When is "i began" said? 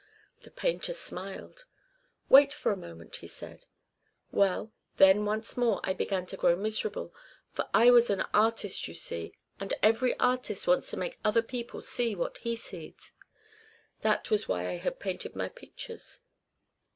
5.83-6.25